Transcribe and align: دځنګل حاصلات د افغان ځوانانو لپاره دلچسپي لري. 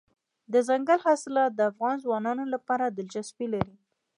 دځنګل 0.53 0.99
حاصلات 1.05 1.51
د 1.55 1.61
افغان 1.71 1.95
ځوانانو 2.05 2.43
لپاره 2.53 2.85
دلچسپي 2.97 3.47
لري. 3.53 3.75